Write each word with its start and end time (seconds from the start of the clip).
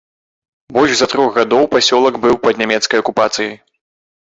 Больш 0.77 0.93
за 1.01 1.07
трох 1.11 1.29
гадоў 1.35 1.69
пасёлак 1.75 2.19
быў 2.25 2.35
пад 2.47 2.53
нямецкай 2.65 2.97
акупацыяй. 3.07 3.55